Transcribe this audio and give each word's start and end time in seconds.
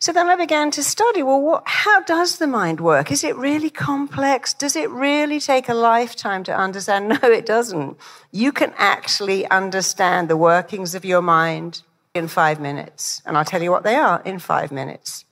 So 0.00 0.12
then 0.12 0.28
I 0.28 0.36
began 0.36 0.70
to 0.72 0.82
study 0.84 1.24
well, 1.24 1.42
what, 1.42 1.64
how 1.66 2.00
does 2.02 2.38
the 2.38 2.46
mind 2.46 2.80
work? 2.80 3.10
Is 3.10 3.24
it 3.24 3.34
really 3.36 3.68
complex? 3.68 4.54
Does 4.54 4.76
it 4.76 4.88
really 4.90 5.40
take 5.40 5.68
a 5.68 5.74
lifetime 5.74 6.44
to 6.44 6.56
understand? 6.56 7.08
No, 7.22 7.28
it 7.28 7.46
doesn't. 7.46 7.96
You 8.30 8.52
can 8.52 8.72
actually 8.76 9.48
understand 9.50 10.28
the 10.28 10.36
workings 10.36 10.94
of 10.94 11.04
your 11.04 11.22
mind 11.22 11.82
in 12.14 12.28
five 12.28 12.60
minutes. 12.60 13.22
And 13.26 13.36
I'll 13.36 13.44
tell 13.44 13.62
you 13.62 13.72
what 13.72 13.82
they 13.82 13.96
are 13.96 14.22
in 14.22 14.38
five 14.38 14.70
minutes. 14.70 15.24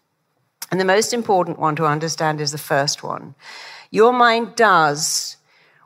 And 0.71 0.80
the 0.80 0.85
most 0.85 1.12
important 1.12 1.61
one 1.61 1.77
to 1.77 1.87
understand 1.87 2.41
is 2.41 2.51
the 2.51 2.59
first 2.59 3.05
one. 3.05 3.37
Your 3.91 4.12
mind 4.12 4.57
does 4.57 5.37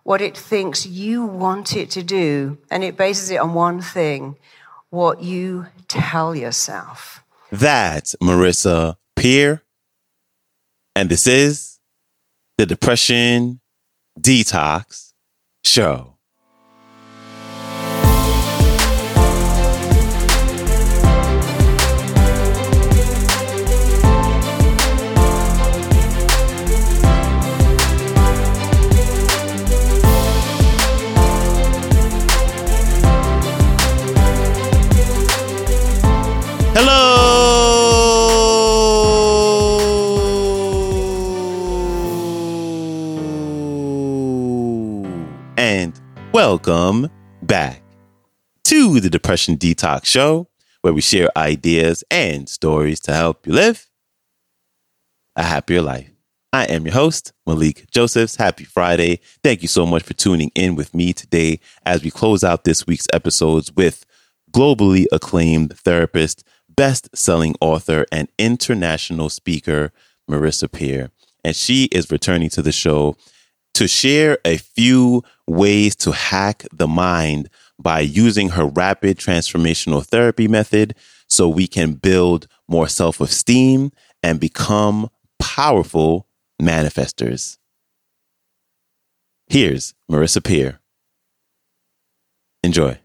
what 0.05 0.23
it 0.23 0.37
thinks 0.37 0.87
you 0.87 1.27
want 1.27 1.77
it 1.77 1.91
to 1.91 2.03
do, 2.03 2.57
and 2.71 2.83
it 2.83 2.97
bases 2.97 3.31
it 3.31 3.41
on 3.41 3.53
one 3.53 3.83
thing 3.83 4.37
what 4.89 5.23
you 5.23 5.67
tell 5.87 6.35
yourself. 6.35 7.23
That's 7.51 8.15
Marisa 8.23 8.97
Peer. 9.17 9.63
And 10.95 11.09
this 11.09 11.27
is 11.27 11.81
the 12.59 12.67
Depression 12.67 13.61
Detox 14.19 15.13
Show. 15.65 16.17
Welcome 46.43 47.11
back 47.43 47.83
to 48.65 48.99
the 48.99 49.11
Depression 49.11 49.59
Detox 49.59 50.07
Show, 50.07 50.49
where 50.81 50.95
we 50.95 51.03
share 51.03 51.29
ideas 51.37 52.03
and 52.11 52.49
stories 52.49 52.99
to 53.01 53.13
help 53.13 53.47
you 53.47 53.53
live 53.53 53.91
a 55.37 55.43
happier 55.43 55.83
life. 55.83 56.11
I 56.51 56.65
am 56.65 56.87
your 56.87 56.95
host, 56.95 57.35
Malikee 57.47 57.85
Josephs. 57.91 58.37
Happy 58.37 58.65
Friday. 58.65 59.21
Thank 59.45 59.61
you 59.61 59.69
so 59.69 59.85
much 59.85 60.03
for 60.03 60.15
tuning 60.15 60.51
in 60.55 60.77
with 60.77 60.95
me 60.95 61.13
today 61.13 61.61
as 61.85 62.03
we 62.03 62.11
close 62.11 62.43
out 62.43 62.65
this 62.65 62.87
week's 62.87 63.07
episodes 63.13 63.71
with 63.77 64.07
globally 64.51 65.05
acclaimed 65.13 65.77
therapist, 65.77 66.43
best 66.71 67.15
selling 67.15 67.55
author, 67.61 68.07
and 68.11 68.29
international 68.39 69.29
speaker, 69.29 69.93
Marisa 70.29 70.73
Peer. 70.73 71.11
And 71.45 71.55
she 71.55 71.85
is 71.93 72.11
returning 72.11 72.49
to 72.49 72.63
the 72.63 72.73
show 72.73 73.19
to 73.75 73.89
share 73.89 74.39
a 74.45 74.57
few 74.57 75.23
ways 75.47 75.97
to 75.97 76.13
hack 76.13 76.67
the 76.73 76.89
mind 76.89 77.49
by 77.79 78.01
using 78.01 78.51
her 78.51 78.67
rapid 78.67 79.19
transformational 79.19 80.05
therapy 80.05 80.49
method 80.49 80.95
so 81.29 81.49
we 81.49 81.67
can 81.67 81.95
build 81.95 82.47
more 82.69 82.89
self 82.89 83.21
esteem 83.21 83.91
and 84.23 84.39
become 84.39 85.09
powerful 85.39 86.27
manifestors. 86.61 87.57
Here's 89.49 89.95
Marisa 90.11 90.45
Peer. 90.45 90.81
Enjoy. 92.63 92.99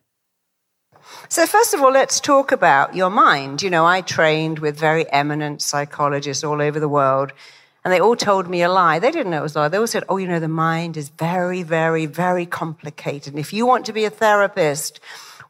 So, 1.30 1.48
first 1.48 1.74
of 1.74 1.82
all, 1.82 1.92
let's 1.92 2.20
talk 2.20 2.52
about 2.52 2.96
your 2.96 3.10
mind. 3.10 3.62
You 3.64 3.70
know, 3.70 3.86
I 3.86 4.02
trained 4.02 4.60
with 4.60 4.78
very 4.78 5.10
eminent 5.12 5.62
psychologists 5.62 6.44
all 6.44 6.62
over 6.62 6.80
the 6.80 6.90
world 6.90 7.32
and 7.86 7.94
they 7.94 8.00
all 8.00 8.16
told 8.16 8.50
me 8.50 8.64
a 8.64 8.70
lie. 8.70 8.98
They 8.98 9.12
didn't 9.12 9.30
know 9.30 9.38
it 9.38 9.44
was 9.44 9.56
a 9.56 9.60
lie. 9.60 9.68
They 9.68 9.78
all 9.78 9.86
said, 9.86 10.04
oh, 10.10 10.18
you 10.18 10.28
know, 10.28 10.40
the 10.40 10.48
mind 10.48 10.98
is 10.98 11.10
very, 11.10 11.62
very, 11.62 12.08
very 12.08 12.48
complicated. 12.48 13.34
And 13.34 13.40
if 13.40 13.54
you 13.54 13.68
want 13.68 13.86
to 13.86 13.94
be 13.94 14.06
a 14.06 14.10
therapist, 14.10 15.00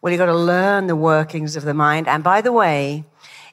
well, 0.01 0.11
you've 0.11 0.19
got 0.19 0.25
to 0.25 0.35
learn 0.35 0.87
the 0.87 0.97
workings 0.97 1.55
of 1.55 1.63
the 1.63 1.73
mind. 1.73 2.09
And 2.09 2.25
by 2.25 2.41
the 2.41 2.51
way, 2.51 3.05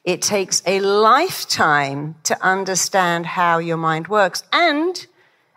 it 0.03 0.21
takes 0.21 0.61
a 0.65 0.81
lifetime 0.81 2.15
to 2.23 2.37
understand 2.45 3.25
how 3.25 3.57
your 3.57 3.77
mind 3.77 4.09
works 4.09 4.43
and 4.51 5.07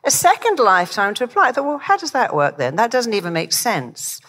a 0.05 0.11
second 0.13 0.61
lifetime 0.61 1.13
to 1.15 1.25
apply. 1.25 1.49
I 1.49 1.53
thought, 1.53 1.67
well, 1.67 1.79
how 1.79 1.97
does 1.97 2.13
that 2.13 2.33
work 2.33 2.59
then? 2.59 2.77
That 2.77 2.93
doesn't 2.93 3.13
even 3.15 3.33
make 3.33 3.53
sense 3.53 4.21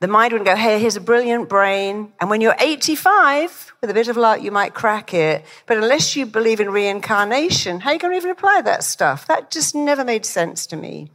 the 0.00 0.08
mind 0.08 0.34
would 0.34 0.44
go, 0.44 0.54
hey, 0.54 0.78
here's 0.78 0.96
a 0.96 1.00
brilliant 1.00 1.48
brain. 1.48 2.12
And 2.20 2.28
when 2.28 2.42
you're 2.42 2.56
85, 2.58 3.74
with 3.80 3.88
a 3.88 3.94
bit 3.94 4.08
of 4.08 4.16
luck, 4.16 4.42
you 4.42 4.50
might 4.50 4.74
crack 4.74 5.14
it. 5.14 5.44
But 5.64 5.78
unless 5.78 6.14
you 6.14 6.26
believe 6.26 6.60
in 6.60 6.70
reincarnation, 6.70 7.80
how 7.80 7.90
are 7.90 7.92
you 7.94 7.98
going 7.98 8.12
to 8.12 8.16
even 8.18 8.30
apply 8.30 8.60
that 8.62 8.84
stuff? 8.84 9.26
That 9.26 9.50
just 9.50 9.74
never 9.74 10.04
made 10.04 10.26
sense 10.26 10.66
to 10.66 10.76
me. 10.76 11.10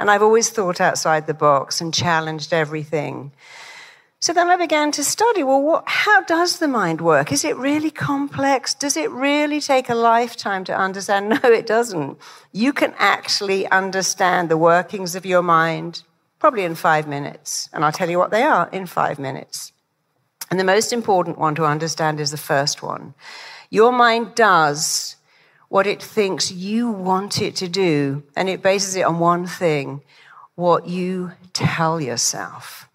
And 0.00 0.10
I've 0.10 0.22
always 0.22 0.48
thought 0.48 0.80
outside 0.80 1.26
the 1.26 1.34
box 1.34 1.80
and 1.82 1.92
challenged 1.92 2.54
everything. 2.54 3.32
So 4.20 4.32
then 4.32 4.48
I 4.48 4.56
began 4.56 4.92
to 4.92 5.04
study 5.04 5.42
well, 5.42 5.60
what, 5.60 5.84
how 5.86 6.22
does 6.22 6.58
the 6.58 6.68
mind 6.68 7.00
work? 7.00 7.32
Is 7.32 7.44
it 7.44 7.56
really 7.56 7.90
complex? 7.90 8.72
Does 8.72 8.96
it 8.96 9.10
really 9.10 9.60
take 9.60 9.90
a 9.90 9.94
lifetime 9.94 10.64
to 10.64 10.76
understand? 10.76 11.28
No, 11.42 11.50
it 11.50 11.66
doesn't. 11.66 12.18
You 12.52 12.72
can 12.72 12.94
actually 12.98 13.68
understand 13.68 14.48
the 14.48 14.56
workings 14.56 15.16
of 15.16 15.26
your 15.26 15.42
mind 15.42 16.02
probably 16.42 16.64
in 16.64 16.74
five 16.74 17.06
minutes. 17.06 17.68
And 17.72 17.84
I'll 17.84 17.92
tell 17.92 18.10
you 18.10 18.18
what 18.18 18.32
they 18.32 18.42
are 18.42 18.68
in 18.72 18.84
five 18.86 19.20
minutes. 19.20 19.70
And 20.50 20.58
the 20.58 20.64
most 20.64 20.92
important 20.92 21.38
one 21.38 21.54
to 21.54 21.64
understand 21.64 22.18
is 22.18 22.32
the 22.32 22.36
first 22.36 22.82
one. 22.82 23.14
Your 23.70 23.92
mind 23.92 24.34
does 24.34 25.14
what 25.68 25.86
it 25.86 26.02
thinks 26.02 26.50
you 26.50 26.90
want 26.90 27.40
it 27.40 27.54
to 27.56 27.68
do, 27.68 28.24
and 28.34 28.48
it 28.48 28.60
bases 28.60 28.96
it 28.96 29.04
on 29.04 29.20
one 29.20 29.46
thing 29.46 30.02
what 30.56 30.88
you 30.88 31.30
tell 31.52 32.00
yourself. 32.00 32.88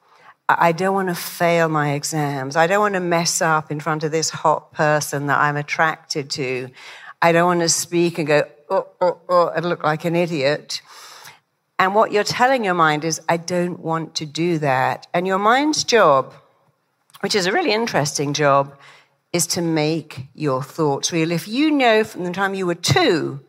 I 0.50 0.74
don't 0.74 0.94
want 0.94 1.08
to 1.08 1.16
fail 1.16 1.70
my 1.70 1.94
exams. 1.94 2.58
I 2.58 2.68
don't 2.68 2.82
want 2.82 2.96
to 2.96 3.00
mess 3.00 3.42
up 3.42 3.72
in 3.72 3.80
front 3.80 4.04
of 4.04 4.12
this 4.12 4.30
hot 4.30 4.74
person 4.74 5.28
that 5.28 5.40
I'm 5.40 5.56
attracted 5.56 6.30
to. 6.32 6.70
I 7.22 7.32
don't 7.32 7.46
want 7.46 7.62
to 7.62 7.70
speak 7.70 8.18
and 8.18 8.28
go, 8.28 8.44
oh, 8.70 8.88
oh, 9.00 9.22
oh, 9.30 9.48
and 9.56 9.70
look 9.70 9.86
like 9.86 10.04
an 10.04 10.18
idiot. 10.18 10.82
And 11.80 11.94
what 11.94 12.12
you're 12.12 12.24
telling 12.24 12.64
your 12.64 12.74
mind 12.74 13.06
is, 13.06 13.22
I 13.30 13.38
don't 13.38 13.80
want 13.80 14.16
to 14.16 14.26
do 14.26 14.58
that. 14.60 15.08
And 15.14 15.28
your 15.28 15.38
mind's 15.38 15.84
job, 15.84 16.34
which 17.22 17.36
is 17.36 17.46
a 17.46 17.52
really 17.52 17.72
interesting 17.72 18.34
job, 18.34 18.76
is 19.32 19.46
to 19.48 19.62
make 19.62 20.28
your 20.34 20.64
thoughts 20.64 21.12
real. 21.12 21.32
If 21.32 21.48
you 21.48 21.70
know 21.70 22.04
from 22.04 22.24
the 22.24 22.32
time 22.32 22.56
you 22.56 22.66
were 22.66 22.76
two, 22.76 23.42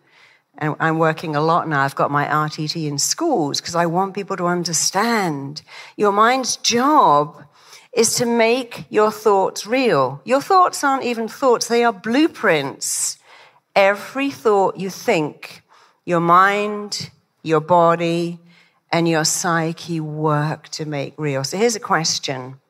and 0.59 0.75
I'm 0.81 0.99
working 0.99 1.37
a 1.37 1.41
lot 1.41 1.69
now, 1.69 1.83
I've 1.83 1.95
got 1.95 2.11
my 2.11 2.27
RTT 2.27 2.87
in 2.87 2.99
schools 2.99 3.61
because 3.61 3.77
I 3.77 3.87
want 3.87 4.15
people 4.15 4.37
to 4.37 4.47
understand. 4.47 5.63
Your 5.97 6.13
mind's 6.13 6.57
job 6.57 7.45
is 7.93 8.17
to 8.17 8.27
make 8.27 8.85
your 8.91 9.11
thoughts 9.11 9.67
real. 9.67 10.21
Your 10.25 10.43
thoughts 10.43 10.85
aren't 10.85 11.05
even 11.05 11.29
thoughts, 11.29 11.69
they 11.69 11.85
are 11.85 11.93
blueprints. 11.93 13.19
Every 13.75 14.31
thought 14.31 14.77
you 14.77 14.91
think, 14.91 15.63
your 16.05 16.21
mind 16.21 17.11
your 17.49 17.61
body, 17.61 18.39
and 18.91 19.09
your 19.09 19.25
psyche 19.25 20.01
work 20.01 20.69
to 20.71 20.85
make 20.85 21.15
real. 21.17 21.45
So 21.45 21.57
here's 21.59 21.77
a 21.77 21.81
question 21.81 22.61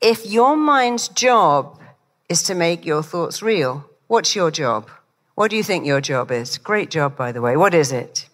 If 0.00 0.26
your 0.26 0.56
mind's 0.56 1.08
job 1.08 1.80
is 2.28 2.42
to 2.44 2.54
make 2.54 2.84
your 2.84 3.02
thoughts 3.02 3.42
real, 3.42 3.88
what's 4.06 4.34
your 4.34 4.50
job? 4.50 4.88
What 5.34 5.50
do 5.50 5.56
you 5.56 5.62
think 5.62 5.84
your 5.84 6.00
job 6.00 6.30
is? 6.30 6.58
Great 6.58 6.90
job, 6.90 7.16
by 7.16 7.32
the 7.32 7.40
way. 7.40 7.56
What 7.56 7.74
is 7.74 7.92
it? 7.92 8.28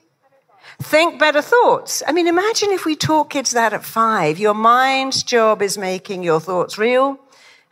Think 0.83 1.19
better 1.19 1.43
thoughts. 1.43 2.03
I 2.07 2.13
mean, 2.13 2.27
imagine 2.27 2.71
if 2.71 2.85
we 2.85 2.97
taught 2.97 3.31
kids 3.31 3.51
that 3.53 3.73
at 3.73 3.85
five. 3.85 4.39
Your 4.39 4.55
mind's 4.55 5.23
job 5.23 5.63
is 5.63 5.77
making 5.77 6.23
your 6.23 6.41
thoughts 6.41 6.79
real, 6.79 7.19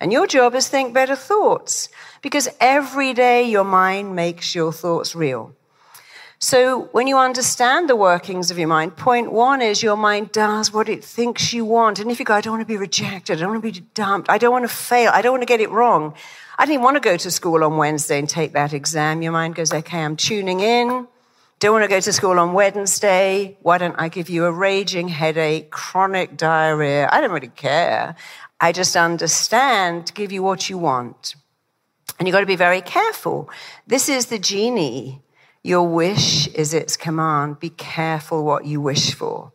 and 0.01 0.13
your 0.13 0.27
job 0.27 0.55
is 0.55 0.69
think 0.69 0.93
better 0.93 1.17
thoughts. 1.17 1.89
Because 2.21 2.49
every 2.61 3.15
day 3.15 3.45
your 3.49 3.65
mind 3.65 4.15
makes 4.15 4.55
your 4.55 4.73
thoughts 4.73 5.15
real. 5.15 5.55
So, 6.41 6.83
when 6.93 7.09
you 7.09 7.19
understand 7.19 7.89
the 7.89 7.97
workings 7.97 8.53
of 8.53 8.59
your 8.61 8.69
mind, 8.69 8.97
point 8.97 9.33
one 9.33 9.61
is 9.61 9.83
your 9.83 9.97
mind 9.97 10.31
does 10.31 10.73
what 10.73 10.89
it 10.89 11.03
thinks 11.03 11.53
you 11.53 11.65
want. 11.65 11.99
And 11.99 12.13
if 12.13 12.21
you 12.21 12.25
go, 12.25 12.35
I 12.35 12.41
don't 12.41 12.53
want 12.53 12.61
to 12.61 12.73
be 12.73 12.77
rejected, 12.77 13.39
I 13.39 13.41
don't 13.41 13.51
want 13.51 13.65
to 13.65 13.73
be 13.73 13.85
dumped, 13.95 14.31
I 14.31 14.39
don't 14.39 14.53
want 14.53 14.63
to 14.63 14.73
fail, 14.73 15.11
I 15.13 15.21
don't 15.21 15.33
want 15.33 15.43
to 15.43 15.47
get 15.47 15.61
it 15.61 15.69
wrong. 15.71 16.15
I 16.57 16.65
didn't 16.65 16.83
want 16.83 16.95
to 16.95 17.01
go 17.01 17.17
to 17.17 17.31
school 17.33 17.65
on 17.65 17.77
Wednesday 17.77 18.21
and 18.21 18.29
take 18.29 18.53
that 18.53 18.73
exam. 18.73 19.21
Your 19.21 19.33
mind 19.33 19.57
goes, 19.57 19.73
okay, 19.73 19.99
I'm 19.99 20.17
tuning 20.17 20.61
in. 20.61 21.09
Don't 21.59 21.73
want 21.73 21.83
to 21.83 21.89
go 21.89 21.99
to 21.99 22.13
school 22.13 22.39
on 22.39 22.53
Wednesday. 22.53 23.57
Why 23.63 23.79
don't 23.79 23.97
I 23.99 24.09
give 24.09 24.31
you 24.31 24.45
a 24.45 24.53
raging 24.53 25.09
headache, 25.09 25.73
chronic 25.73 26.37
diarrhea? 26.37 27.09
I 27.11 27.21
don't 27.21 27.33
really 27.33 27.49
care. 27.49 28.15
I 28.61 28.71
just 28.71 28.97
understand 28.97 30.07
to 30.07 30.13
give 30.13 30.31
you 30.31 30.45
what 30.45 30.71
you 30.71 30.79
want. 30.79 31.35
And 32.19 32.29
you've 32.29 32.33
got 32.33 32.41
to 32.41 32.47
be 32.47 32.55
very 32.55 32.81
careful. 32.81 33.51
This 33.89 34.09
is 34.09 34.27
the 34.27 34.39
genie 34.39 35.21
your 35.63 35.87
wish 35.87 36.47
is 36.49 36.73
its 36.75 36.97
command. 36.97 37.61
Be 37.61 37.71
careful 37.71 38.45
what 38.45 38.65
you 38.65 38.81
wish 38.81 39.15
for. 39.15 39.53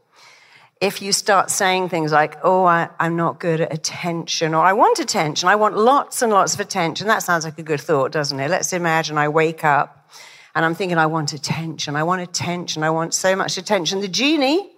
if 0.82 1.02
you 1.02 1.14
start 1.14 1.50
saying 1.50 1.88
things 1.88 2.12
like, 2.12 2.38
oh, 2.44 2.66
I, 2.66 2.90
am 3.00 3.16
not 3.16 3.40
good 3.40 3.62
at 3.62 3.74
attention, 3.74 4.54
or 4.54 4.66
I 4.66 4.74
want 4.74 5.00
attention, 5.00 5.48
I 5.48 5.56
want 5.56 5.78
lots 5.78 6.22
and 6.22 6.30
lots 6.30 6.54
of 6.56 6.60
attention, 6.60 7.08
that 7.08 7.24
sounds 7.24 7.46
like 7.46 7.58
a 7.58 7.64
good 7.64 7.80
thought, 7.80 8.12
doesn't 8.12 8.38
it? 8.38 8.50
Let's 8.50 8.74
imagine 8.74 9.18
I 9.18 9.30
wake 9.30 9.64
up 9.64 10.10
and 10.54 10.66
I'm 10.66 10.76
thinking, 10.76 10.98
I 10.98 11.06
want 11.06 11.32
attention, 11.32 11.96
I 11.96 12.04
want 12.04 12.22
attention, 12.22 12.84
I 12.84 12.90
want 12.90 13.14
so 13.14 13.34
much 13.34 13.58
attention. 13.58 14.02
The 14.02 14.10
genie 14.10 14.72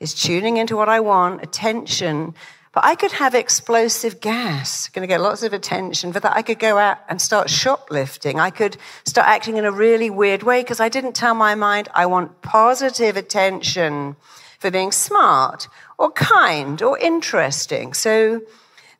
is 0.00 0.14
tuning 0.14 0.56
into 0.56 0.76
what 0.76 0.88
I 0.88 0.98
want, 0.98 1.44
attention. 1.44 2.34
But 2.76 2.84
I 2.84 2.94
could 2.94 3.12
have 3.12 3.34
explosive 3.34 4.20
gas, 4.20 4.90
going 4.90 5.00
to 5.00 5.06
get 5.06 5.22
lots 5.22 5.42
of 5.42 5.54
attention. 5.54 6.12
For 6.12 6.20
that, 6.20 6.36
I 6.36 6.42
could 6.42 6.58
go 6.58 6.76
out 6.76 6.98
and 7.08 7.22
start 7.22 7.48
shoplifting. 7.48 8.38
I 8.38 8.50
could 8.50 8.76
start 9.06 9.26
acting 9.26 9.56
in 9.56 9.64
a 9.64 9.72
really 9.72 10.10
weird 10.10 10.42
way 10.42 10.60
because 10.60 10.78
I 10.78 10.90
didn't 10.90 11.14
tell 11.14 11.32
my 11.32 11.54
mind 11.54 11.88
I 11.94 12.04
want 12.04 12.42
positive 12.42 13.16
attention 13.16 14.16
for 14.58 14.70
being 14.70 14.92
smart 14.92 15.68
or 15.96 16.10
kind 16.10 16.82
or 16.82 16.98
interesting. 16.98 17.94
So 17.94 18.42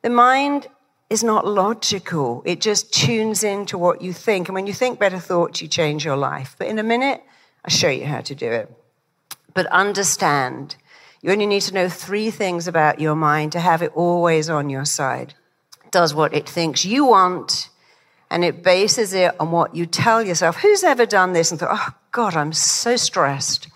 the 0.01 0.09
mind 0.09 0.65
is 1.11 1.23
not 1.23 1.45
logical. 1.45 2.41
It 2.47 2.59
just 2.59 2.91
tunes 2.91 3.43
into 3.43 3.77
what 3.77 4.01
you 4.01 4.11
think. 4.11 4.47
And 4.47 4.55
when 4.55 4.65
you 4.65 4.73
think 4.73 4.97
better 4.97 5.19
thoughts, 5.19 5.61
you 5.61 5.67
change 5.67 6.03
your 6.03 6.17
life. 6.17 6.55
But 6.57 6.65
in 6.65 6.79
a 6.79 6.83
minute, 6.83 7.21
I'll 7.63 7.69
show 7.69 7.89
you 7.89 8.07
how 8.07 8.21
to 8.21 8.33
do 8.33 8.51
it. 8.51 8.75
But 9.53 9.67
understand, 9.67 10.77
you 11.21 11.31
only 11.31 11.45
need 11.45 11.61
to 11.63 11.73
know 11.73 11.89
three 11.89 12.31
things 12.31 12.67
about 12.67 12.99
your 12.99 13.15
mind 13.15 13.51
to 13.53 13.59
have 13.59 13.81
it 13.81 13.91
always 13.95 14.49
on 14.49 14.69
your 14.69 14.85
side. 14.85 15.33
It 15.85 15.91
does 15.91 16.13
what 16.13 16.33
it 16.33 16.47
thinks 16.47 16.85
you 16.85 17.05
want, 17.05 17.69
and 18.29 18.43
it 18.43 18.63
bases 18.63 19.13
it 19.13 19.39
on 19.39 19.51
what 19.51 19.75
you 19.75 19.85
tell 19.85 20.21
yourself. 20.21 20.57
Who's 20.57 20.83
ever 20.83 21.05
done 21.05 21.33
this 21.33 21.51
and 21.51 21.59
thought, 21.59 21.77
oh, 21.79 21.95
God, 22.11 22.35
I'm 22.35 22.53
so 22.53 22.95
stressed 22.95 23.67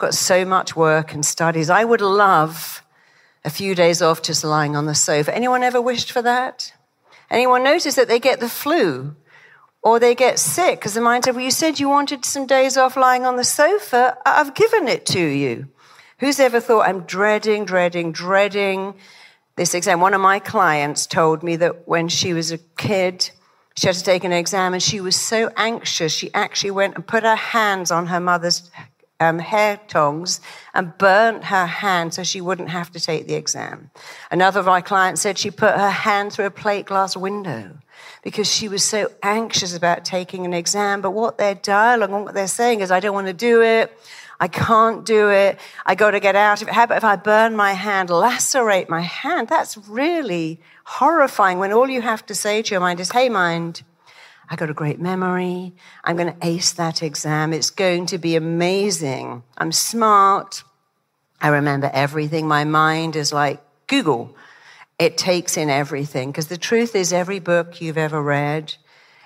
got 0.00 0.14
so 0.14 0.44
much 0.44 0.74
work 0.74 1.14
and 1.14 1.24
studies. 1.24 1.70
I 1.70 1.84
would 1.84 2.00
love 2.00 2.82
a 3.44 3.50
few 3.50 3.74
days 3.76 4.02
off 4.02 4.22
just 4.22 4.42
lying 4.42 4.74
on 4.74 4.86
the 4.86 4.94
sofa. 4.94 5.34
Anyone 5.34 5.62
ever 5.62 5.80
wished 5.80 6.10
for 6.10 6.22
that? 6.22 6.72
Anyone 7.30 7.62
notice 7.62 7.94
that 7.94 8.08
they 8.08 8.18
get 8.18 8.40
the 8.40 8.48
flu 8.48 9.14
or 9.82 10.00
they 10.00 10.14
get 10.14 10.38
sick 10.40 10.80
because 10.80 10.94
the 10.94 11.00
mind 11.00 11.24
said, 11.24 11.36
Well, 11.36 11.44
you 11.44 11.52
said 11.52 11.78
you 11.78 11.88
wanted 11.88 12.24
some 12.24 12.46
days 12.46 12.76
off 12.76 12.96
lying 12.96 13.24
on 13.24 13.36
the 13.36 13.44
sofa. 13.44 14.18
I've 14.26 14.54
given 14.54 14.88
it 14.88 15.06
to 15.06 15.20
you. 15.20 15.68
Who's 16.20 16.38
ever 16.38 16.60
thought, 16.60 16.86
I'm 16.86 17.00
dreading, 17.04 17.64
dreading, 17.64 18.12
dreading 18.12 18.92
this 19.56 19.72
exam? 19.72 20.00
One 20.00 20.12
of 20.12 20.20
my 20.20 20.38
clients 20.38 21.06
told 21.06 21.42
me 21.42 21.56
that 21.56 21.88
when 21.88 22.08
she 22.08 22.34
was 22.34 22.52
a 22.52 22.58
kid, 22.58 23.30
she 23.74 23.86
had 23.86 23.96
to 23.96 24.04
take 24.04 24.22
an 24.24 24.32
exam 24.32 24.74
and 24.74 24.82
she 24.82 25.00
was 25.00 25.16
so 25.16 25.50
anxious, 25.56 26.12
she 26.12 26.32
actually 26.34 26.72
went 26.72 26.96
and 26.96 27.06
put 27.06 27.22
her 27.22 27.36
hands 27.36 27.90
on 27.90 28.08
her 28.08 28.20
mother's 28.20 28.70
um, 29.18 29.38
hair 29.38 29.80
tongs 29.88 30.42
and 30.74 30.96
burnt 30.98 31.44
her 31.44 31.64
hand 31.64 32.12
so 32.12 32.22
she 32.22 32.42
wouldn't 32.42 32.68
have 32.68 32.92
to 32.92 33.00
take 33.00 33.26
the 33.26 33.34
exam. 33.34 33.90
Another 34.30 34.60
of 34.60 34.66
my 34.66 34.82
clients 34.82 35.22
said 35.22 35.38
she 35.38 35.50
put 35.50 35.74
her 35.74 35.90
hand 35.90 36.34
through 36.34 36.46
a 36.46 36.50
plate 36.50 36.84
glass 36.84 37.16
window 37.16 37.78
because 38.22 38.50
she 38.50 38.68
was 38.68 38.82
so 38.82 39.10
anxious 39.22 39.74
about 39.74 40.04
taking 40.04 40.44
an 40.44 40.52
exam. 40.52 41.00
But 41.00 41.12
what 41.12 41.38
their 41.38 41.54
dialogue 41.54 42.10
what 42.10 42.34
they're 42.34 42.46
saying 42.46 42.80
is, 42.80 42.90
I 42.90 43.00
don't 43.00 43.14
want 43.14 43.28
to 43.28 43.32
do 43.32 43.62
it. 43.62 43.90
I 44.42 44.48
can't 44.48 45.04
do 45.04 45.30
it. 45.30 45.60
I 45.84 45.94
got 45.94 46.12
to 46.12 46.20
get 46.20 46.34
out 46.34 46.62
of 46.62 46.68
it. 46.68 46.74
How 46.74 46.84
about 46.84 46.96
if 46.96 47.04
I 47.04 47.16
burn 47.16 47.54
my 47.54 47.72
hand, 47.72 48.08
lacerate 48.08 48.88
my 48.88 49.02
hand? 49.02 49.48
That's 49.48 49.76
really 49.86 50.60
horrifying 50.84 51.58
when 51.58 51.74
all 51.74 51.88
you 51.90 52.00
have 52.00 52.24
to 52.26 52.34
say 52.34 52.62
to 52.62 52.70
your 52.70 52.80
mind 52.80 53.00
is, 53.00 53.12
hey, 53.12 53.28
mind, 53.28 53.82
I 54.48 54.56
got 54.56 54.70
a 54.70 54.74
great 54.74 54.98
memory. 54.98 55.74
I'm 56.02 56.16
going 56.16 56.32
to 56.32 56.46
ace 56.46 56.72
that 56.72 57.02
exam. 57.02 57.52
It's 57.52 57.70
going 57.70 58.06
to 58.06 58.18
be 58.18 58.34
amazing. 58.34 59.42
I'm 59.58 59.72
smart. 59.72 60.64
I 61.40 61.48
remember 61.48 61.90
everything. 61.92 62.48
My 62.48 62.64
mind 62.64 63.16
is 63.16 63.34
like 63.34 63.62
Google. 63.88 64.34
It 64.98 65.18
takes 65.18 65.58
in 65.58 65.68
everything. 65.68 66.30
Because 66.30 66.48
the 66.48 66.58
truth 66.58 66.96
is, 66.96 67.12
every 67.12 67.40
book 67.40 67.82
you've 67.82 67.98
ever 67.98 68.22
read, 68.22 68.74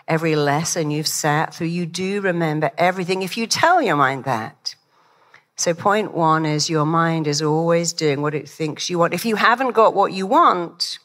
every 0.09 0.35
lesson 0.35 0.91
you've 0.91 1.07
sat 1.07 1.55
through, 1.55 1.69
you 1.69 1.87
do 1.87 2.21
remember 2.21 2.73
everything 2.77 3.23
if 3.23 3.37
you 3.37 3.47
tell 3.47 3.81
your 3.81 3.97
mind 3.97 4.25
that. 4.25 4.75
So, 5.57 5.73
point 5.73 6.13
one 6.15 6.45
is 6.45 6.69
your 6.69 6.85
mind 6.85 7.29
is 7.29 7.41
always 7.41 7.93
doing 7.93 8.23
what 8.23 8.35
it 8.35 8.49
thinks 8.49 8.91
you 8.91 8.99
want. 8.99 9.15
If 9.15 9.25
you 9.25 9.37
haven't 9.37 9.73
got 9.73 9.95
what 9.95 10.13
you 10.13 10.27
want, 10.27 10.99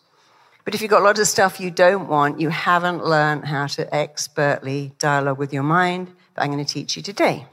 but 0.66 0.74
if 0.74 0.81
you've 0.81 0.90
got 0.90 1.01
a 1.01 1.06
lot 1.06 1.19
of 1.19 1.28
stuff 1.28 1.60
you 1.60 1.69
don't 1.69 2.07
want, 2.07 2.40
you 2.40 2.50
haven't 2.50 3.06
learned 3.06 3.46
how 3.46 3.68
to 3.68 3.96
expertly 3.96 4.94
dialogue 4.98 5.38
with 5.38 5.54
your 5.54 5.63
mind. 5.63 6.12
But 6.34 6.44
I'm 6.44 6.51
going 6.51 6.66
to 6.66 6.74
teach 6.74 6.98
you 6.98 7.04
today. 7.04 7.46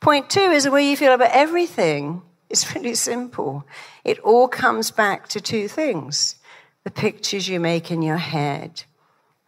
Point 0.00 0.30
two 0.30 0.40
is 0.40 0.64
the 0.64 0.70
way 0.70 0.88
you 0.88 0.96
feel 0.96 1.12
about 1.12 1.32
everything. 1.32 2.22
It's 2.48 2.74
really 2.74 2.94
simple. 2.94 3.64
It 4.04 4.18
all 4.20 4.48
comes 4.48 4.90
back 4.90 5.28
to 5.28 5.40
two 5.40 5.68
things 5.68 6.36
the 6.84 6.90
pictures 6.90 7.48
you 7.48 7.60
make 7.60 7.90
in 7.90 8.00
your 8.00 8.16
head 8.16 8.84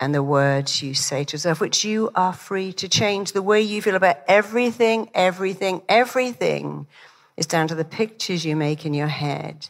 and 0.00 0.14
the 0.14 0.22
words 0.22 0.82
you 0.82 0.94
say 0.94 1.24
to 1.24 1.34
yourself, 1.34 1.60
which 1.60 1.84
you 1.84 2.10
are 2.14 2.32
free 2.32 2.72
to 2.72 2.88
change. 2.88 3.32
The 3.32 3.42
way 3.42 3.60
you 3.60 3.82
feel 3.82 3.94
about 3.94 4.16
everything, 4.26 5.10
everything, 5.14 5.82
everything 5.88 6.86
is 7.36 7.46
down 7.46 7.68
to 7.68 7.74
the 7.74 7.84
pictures 7.84 8.44
you 8.44 8.56
make 8.56 8.86
in 8.86 8.94
your 8.94 9.08
head 9.08 9.68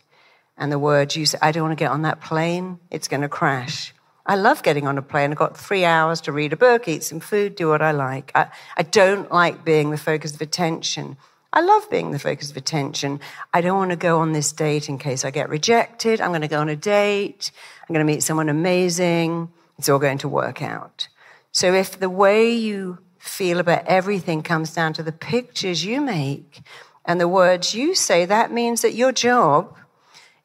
and 0.56 0.70
the 0.70 0.78
words 0.78 1.16
you 1.16 1.26
say, 1.26 1.38
I 1.42 1.52
don't 1.52 1.64
want 1.64 1.76
to 1.78 1.82
get 1.82 1.90
on 1.90 2.02
that 2.02 2.20
plane, 2.20 2.78
it's 2.90 3.08
going 3.08 3.22
to 3.22 3.28
crash. 3.28 3.92
I 4.26 4.36
love 4.36 4.62
getting 4.62 4.86
on 4.86 4.98
a 4.98 5.02
plane. 5.02 5.32
I've 5.32 5.38
got 5.38 5.56
three 5.56 5.84
hours 5.84 6.20
to 6.22 6.32
read 6.32 6.52
a 6.52 6.56
book, 6.56 6.86
eat 6.86 7.02
some 7.02 7.18
food, 7.18 7.56
do 7.56 7.68
what 7.68 7.82
I 7.82 7.90
like. 7.90 8.30
I, 8.34 8.48
I 8.76 8.82
don't 8.82 9.32
like 9.32 9.64
being 9.64 9.90
the 9.90 9.96
focus 9.96 10.34
of 10.34 10.40
attention. 10.40 11.16
I 11.52 11.62
love 11.62 11.90
being 11.90 12.12
the 12.12 12.18
focus 12.18 12.50
of 12.50 12.56
attention. 12.56 13.18
I 13.52 13.62
don't 13.62 13.76
want 13.76 13.90
to 13.90 13.96
go 13.96 14.20
on 14.20 14.32
this 14.32 14.52
date 14.52 14.88
in 14.88 14.98
case 14.98 15.24
I 15.24 15.32
get 15.32 15.48
rejected. 15.48 16.20
I'm 16.20 16.30
going 16.30 16.42
to 16.42 16.48
go 16.48 16.60
on 16.60 16.68
a 16.68 16.76
date. 16.76 17.50
I'm 17.88 17.94
going 17.94 18.06
to 18.06 18.12
meet 18.12 18.22
someone 18.22 18.48
amazing. 18.48 19.48
It's 19.80 19.88
all 19.88 19.98
going 19.98 20.18
to 20.18 20.28
work 20.28 20.60
out. 20.60 21.08
So 21.52 21.72
if 21.72 21.98
the 21.98 22.10
way 22.10 22.52
you 22.52 22.98
feel 23.18 23.58
about 23.58 23.86
everything 23.86 24.42
comes 24.42 24.74
down 24.74 24.92
to 24.92 25.02
the 25.02 25.10
pictures 25.10 25.86
you 25.86 26.02
make 26.02 26.60
and 27.06 27.18
the 27.18 27.26
words 27.26 27.74
you 27.74 27.94
say, 27.94 28.26
that 28.26 28.52
means 28.52 28.82
that 28.82 28.92
your 28.92 29.10
job 29.10 29.74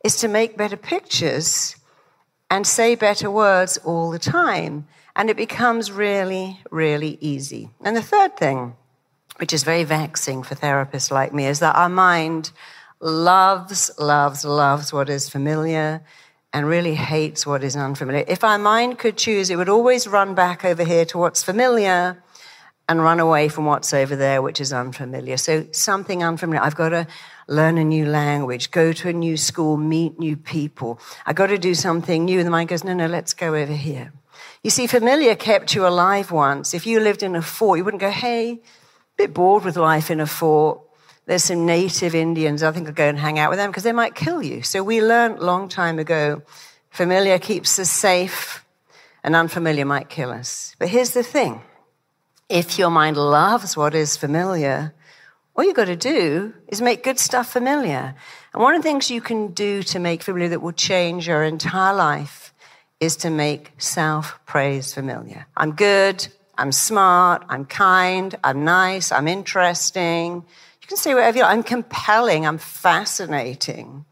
is 0.05 0.15
to 0.21 0.29
make 0.29 0.55
better 0.55 0.77
pictures 0.77 1.75
and 2.49 2.65
say 2.65 2.95
better 2.95 3.29
words 3.29 3.75
all 3.79 4.09
the 4.09 4.19
time. 4.19 4.87
And 5.17 5.29
it 5.29 5.35
becomes 5.35 5.91
really, 5.91 6.61
really 6.71 7.17
easy. 7.19 7.71
And 7.83 7.97
the 7.97 8.01
third 8.01 8.37
thing, 8.37 8.77
which 9.35 9.51
is 9.51 9.63
very 9.63 9.83
vexing 9.83 10.43
for 10.43 10.55
therapists 10.55 11.11
like 11.11 11.33
me, 11.33 11.45
is 11.45 11.59
that 11.59 11.75
our 11.75 11.89
mind 11.89 12.51
loves, 13.01 13.91
loves, 13.99 14.45
loves 14.45 14.93
what 14.93 15.09
is 15.09 15.27
familiar 15.27 16.05
and 16.55 16.65
really 16.65 16.95
hates 16.95 17.45
what 17.45 17.65
is 17.65 17.75
unfamiliar. 17.75 18.23
If 18.29 18.41
our 18.41 18.57
mind 18.57 18.97
could 18.97 19.17
choose, 19.17 19.49
it 19.49 19.57
would 19.57 19.67
always 19.67 20.07
run 20.07 20.35
back 20.35 20.63
over 20.63 20.85
here 20.85 21.03
to 21.07 21.17
what's 21.17 21.43
familiar 21.43 22.23
and 22.87 23.03
run 23.03 23.19
away 23.19 23.49
from 23.49 23.65
what's 23.65 23.93
over 23.93 24.15
there, 24.15 24.41
which 24.41 24.61
is 24.61 24.71
unfamiliar. 24.71 25.35
So 25.35 25.67
something 25.73 26.23
unfamiliar. 26.23 26.63
I've 26.63 26.77
got 26.77 26.89
to 26.89 27.07
learn 27.49 27.77
a 27.77 27.83
new 27.83 28.05
language, 28.05 28.71
go 28.71 28.93
to 28.93 29.09
a 29.09 29.13
new 29.13 29.35
school, 29.35 29.75
meet 29.75 30.17
new 30.17 30.37
people. 30.37 30.97
I've 31.25 31.35
got 31.35 31.47
to 31.47 31.57
do 31.57 31.75
something 31.75 32.23
new. 32.23 32.37
And 32.39 32.47
the 32.47 32.51
mind 32.51 32.69
goes, 32.69 32.85
no, 32.85 32.93
no, 32.93 33.07
let's 33.07 33.33
go 33.33 33.53
over 33.53 33.73
here. 33.73 34.13
You 34.63 34.69
see, 34.69 34.87
familiar 34.87 35.35
kept 35.35 35.75
you 35.75 35.85
alive 35.85 36.31
once. 36.31 36.73
If 36.73 36.87
you 36.87 37.01
lived 37.01 37.21
in 37.21 37.35
a 37.35 37.41
fort, 37.41 37.79
you 37.79 37.83
wouldn't 37.83 37.99
go, 37.99 38.09
hey, 38.09 38.51
a 38.51 38.59
bit 39.17 39.33
bored 39.33 39.65
with 39.65 39.75
life 39.75 40.09
in 40.09 40.21
a 40.21 40.25
fort. 40.25 40.79
There's 41.25 41.43
some 41.43 41.65
native 41.65 42.13
Indians. 42.13 42.61
I 42.61 42.71
think 42.71 42.87
I'll 42.87 42.93
go 42.93 43.07
and 43.07 43.17
hang 43.17 43.39
out 43.39 43.49
with 43.49 43.57
them 43.57 43.71
because 43.71 43.83
they 43.83 43.91
might 43.91 44.13
kill 44.15 44.43
you. 44.43 44.61
So 44.61 44.83
we 44.83 45.01
learned 45.01 45.39
long 45.39 45.69
time 45.69 45.97
ago, 45.97 46.43
familiar 46.89 47.39
keeps 47.39 47.79
us 47.79 47.89
safe 47.89 48.63
and 49.23 49.35
unfamiliar 49.35 49.85
might 49.85 50.07
kill 50.07 50.29
us. 50.29 50.75
But 50.77 50.89
here's 50.89 51.11
the 51.11 51.23
thing. 51.23 51.61
If 52.47 52.77
your 52.77 52.91
mind 52.91 53.17
loves 53.17 53.75
what 53.75 53.95
is 53.95 54.17
familiar, 54.17 54.93
all 55.55 55.63
you've 55.63 55.75
got 55.75 55.85
to 55.85 55.95
do 55.95 56.53
is 56.67 56.79
make 56.79 57.03
good 57.03 57.17
stuff 57.17 57.51
familiar. 57.51 58.13
And 58.53 58.61
one 58.61 58.75
of 58.75 58.83
the 58.83 58.87
things 58.87 59.09
you 59.09 59.21
can 59.21 59.53
do 59.53 59.81
to 59.83 59.99
make 59.99 60.21
familiar 60.21 60.49
that 60.49 60.61
will 60.61 60.73
change 60.73 61.27
your 61.27 61.43
entire 61.43 61.95
life 61.95 62.53
is 62.99 63.15
to 63.17 63.31
make 63.31 63.71
self 63.79 64.39
praise 64.45 64.93
familiar. 64.93 65.47
I'm 65.57 65.71
good, 65.71 66.27
I'm 66.57 66.71
smart, 66.71 67.43
I'm 67.49 67.65
kind, 67.65 68.35
I'm 68.43 68.63
nice, 68.63 69.11
I'm 69.11 69.27
interesting. 69.27 70.45
You 70.85 70.89
can 70.89 70.97
say 70.97 71.15
whatever 71.15 71.37
you 71.37 71.43
like. 71.43 71.51
I'm 71.53 71.63
compelling, 71.63 72.45
I'm 72.45 72.59
fascinating. 72.59 74.05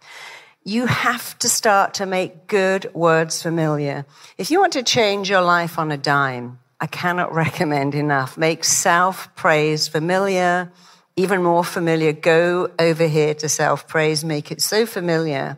You 0.64 0.88
have 0.88 1.38
to 1.40 1.48
start 1.48 1.94
to 1.96 2.08
make 2.08 2.48
good 2.48 2.92
words 2.96 3.44
familiar. 3.44 4.08
If 4.40 4.50
you 4.50 4.60
want 4.60 4.74
to 4.74 4.82
change 4.82 5.30
your 5.30 5.42
life 5.42 5.78
on 5.78 5.92
a 5.92 5.98
dime, 5.98 6.58
I 6.82 6.88
cannot 6.88 7.32
recommend 7.46 7.94
enough. 7.94 8.38
Make 8.38 8.64
self 8.64 9.34
praise 9.36 9.88
familiar 9.88 10.72
even 11.16 11.44
more 11.44 11.64
familiar, 11.64 12.12
go 12.12 12.72
over 12.80 13.08
here 13.08 13.34
to 13.36 13.50
self 13.50 13.88
praise, 13.88 14.24
make 14.24 14.52
it 14.52 14.62
so 14.62 14.86
familiar, 14.86 15.58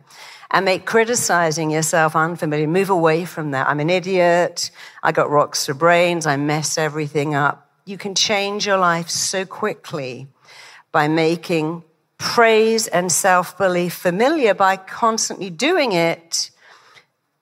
and 0.50 0.64
make 0.64 0.84
criticizing 0.84 1.70
yourself 1.70 2.14
unfamiliar. 2.14 2.66
Move 2.66 2.90
away 2.90 3.24
from 3.24 3.52
that. 3.52 3.66
I'm 3.66 3.80
an 3.80 3.88
idiot. 3.88 4.70
I 5.02 5.12
got 5.12 5.30
rocks 5.30 5.64
for 5.64 5.74
brains. 5.74 6.26
I 6.26 6.36
mess 6.36 6.76
everything 6.76 7.34
up. 7.34 7.70
You 7.86 7.96
can 7.96 8.14
change 8.14 8.66
your 8.66 8.76
life 8.76 9.08
so 9.08 9.46
quickly 9.46 10.28
by 10.96 11.08
making 11.08 11.84
praise 12.16 12.86
and 12.86 13.12
self 13.12 13.58
belief 13.58 13.92
familiar 13.92 14.54
by 14.54 14.78
constantly 14.78 15.50
doing 15.50 15.92
it, 15.92 16.50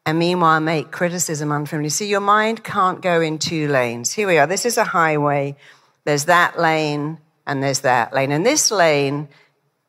and 0.04 0.18
meanwhile 0.18 0.58
make 0.58 0.90
criticism 0.90 1.52
unfamiliar. 1.52 1.88
See, 1.88 2.08
your 2.08 2.18
mind 2.18 2.64
can't 2.64 3.00
go 3.00 3.20
in 3.20 3.38
two 3.38 3.68
lanes. 3.68 4.10
Here 4.10 4.26
we 4.26 4.38
are. 4.38 4.48
This 4.48 4.66
is 4.66 4.76
a 4.76 4.82
highway. 4.82 5.54
There's 6.02 6.24
that 6.24 6.58
lane, 6.58 7.18
and 7.46 7.62
there's 7.62 7.82
that 7.82 8.12
lane. 8.12 8.32
And 8.32 8.44
this 8.44 8.72
lane, 8.72 9.28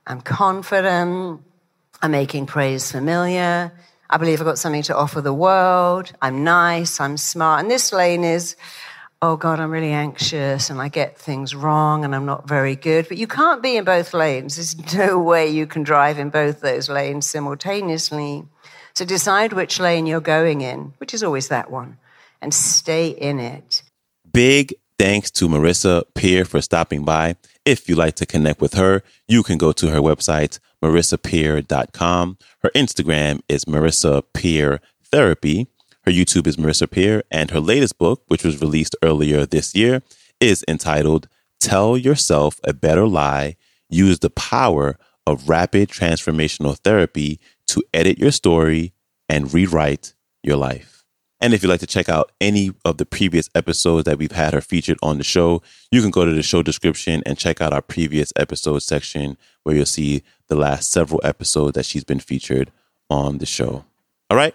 I'm 0.05 0.22
confident. 0.22 1.41
I'm 2.03 2.12
making 2.12 2.45
praise 2.45 2.91
familiar. 2.91 3.72
I 4.12 4.17
believe 4.17 4.41
I've 4.41 4.45
got 4.45 4.60
something 4.60 4.84
to 4.84 4.95
offer 4.95 5.22
the 5.22 5.34
world. 5.34 6.13
I'm 6.22 6.43
nice. 6.43 7.00
I'm 7.00 7.17
smart. 7.17 7.62
And 7.62 7.72
this 7.72 7.91
lane 7.91 8.24
is, 8.24 8.57
oh 9.25 9.38
God, 9.38 9.60
I'm 9.60 9.72
really 9.72 9.91
anxious 9.91 10.70
and 10.70 10.79
I 10.79 10.88
get 10.88 11.17
things 11.17 11.55
wrong 11.55 12.05
and 12.05 12.13
I'm 12.13 12.25
not 12.25 12.48
very 12.48 12.75
good. 12.75 13.08
But 13.08 13.17
you 13.17 13.25
can't 13.25 13.63
be 13.63 13.75
in 13.75 13.84
both 13.84 14.13
lanes. 14.13 14.55
There's 14.55 14.94
no 14.96 15.20
way 15.20 15.50
you 15.50 15.65
can 15.65 15.82
drive 15.82 16.20
in 16.20 16.29
both 16.29 16.62
those 16.62 16.89
lanes 16.89 17.25
simultaneously. 17.25 18.46
So 18.94 19.03
decide 19.03 19.51
which 19.53 19.79
lane 19.79 20.05
you're 20.05 20.22
going 20.22 20.62
in, 20.62 20.94
which 21.00 21.13
is 21.13 21.24
always 21.24 21.48
that 21.48 21.72
one, 21.72 21.98
and 22.39 22.53
stay 22.53 23.10
in 23.10 23.39
it. 23.39 23.82
Big 24.32 24.75
thanks 25.00 25.32
to 25.32 25.50
Marisa 25.50 26.03
Peer 26.13 26.46
for 26.46 26.62
stopping 26.62 27.03
by. 27.03 27.36
If 27.65 27.89
you'd 27.89 27.98
like 27.98 28.15
to 28.15 28.27
connect 28.27 28.62
with 28.62 28.75
her, 28.75 29.01
you 29.27 29.41
can 29.41 29.58
go 29.58 29.72
to 29.72 29.88
her 29.89 30.01
website, 30.01 30.60
marisapeer.com. 30.84 32.38
Her 32.60 32.72
Instagram 32.75 33.41
is 33.50 33.65
Marisa 33.65 34.24
Peer 34.34 34.79
Therapy. 35.12 35.67
Her 36.06 36.12
YouTube 36.12 36.46
is 36.46 36.56
Marisa 36.56 36.90
Peer, 36.90 37.24
and 37.32 37.50
her 37.50 37.60
latest 37.60 37.98
book, 37.98 38.22
which 38.28 38.44
was 38.44 38.62
released 38.62 38.96
earlier 39.02 39.44
this 39.44 39.74
year, 39.74 40.04
is 40.40 40.64
entitled 40.68 41.28
Tell 41.60 41.98
Yourself 41.98 42.60
a 42.64 42.74
Better 42.74 43.08
Lie 43.08 43.56
Use 43.90 44.20
the 44.20 44.30
Power 44.30 45.00
of 45.26 45.50
Rapid 45.50 45.90
Transformational 45.90 46.78
Therapy 46.78 47.40
to 47.68 47.82
Edit 47.92 48.20
Your 48.20 48.30
Story 48.30 48.94
and 49.28 49.52
Rewrite 49.52 50.14
Your 50.44 50.58
Life. 50.58 51.04
And 51.42 51.56
if 51.56 51.64
you'd 51.64 51.70
like 51.70 51.80
to 51.80 51.88
check 51.88 52.08
out 52.08 52.32
any 52.40 52.72
of 52.86 52.98
the 52.98 53.06
previous 53.08 53.50
episodes 53.56 54.06
that 54.06 54.20
we've 54.20 54.32
had 54.32 54.54
her 54.54 54.62
featured 54.62 55.00
on 55.02 55.18
the 55.18 55.24
show, 55.24 55.64
you 55.92 56.02
can 56.02 56.12
go 56.12 56.24
to 56.24 56.34
the 56.34 56.44
show 56.44 56.62
description 56.62 57.24
and 57.26 57.36
check 57.36 57.62
out 57.62 57.74
our 57.74 57.82
previous 57.82 58.32
episode 58.36 58.80
section 58.80 59.38
where 59.64 59.76
you'll 59.76 59.88
see 59.88 60.22
the 60.50 60.56
last 60.56 60.92
several 60.92 61.20
episodes 61.24 61.74
that 61.74 61.86
she's 61.86 62.04
been 62.04 62.20
featured 62.20 62.72
on 63.10 63.40
the 63.40 63.46
show. 63.48 63.86
All 64.30 64.38
right, 64.38 64.54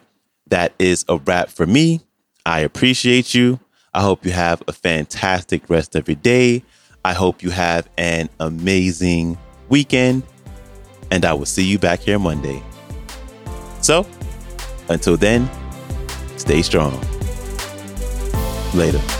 that 0.51 0.75
is 0.79 1.05
a 1.09 1.17
wrap 1.17 1.49
for 1.49 1.67
me. 1.67 2.01
I 2.45 2.61
appreciate 2.61 3.35
you. 3.35 3.61
I 3.93 4.03
hope 4.03 4.25
you 4.25 4.33
have 4.33 4.63
a 4.69 4.73
fantastic 4.73 5.69
rest 5.69 5.97
of 5.97 6.09
your 6.09 6.17
day. 6.17 6.63
I 7.05 7.13
hope 7.13 7.43
you 7.43 7.51
have 7.51 7.89
an 7.97 8.29
amazing 8.39 9.39
weekend. 9.69 10.23
And 11.11 11.25
I 11.25 11.33
will 11.33 11.47
see 11.47 11.65
you 11.65 11.79
back 11.79 12.01
here 12.01 12.19
Monday. 12.19 12.63
So, 13.81 14.07
until 14.89 15.17
then, 15.17 15.51
stay 16.37 16.63
strong. 16.63 17.01
Later. 18.75 19.20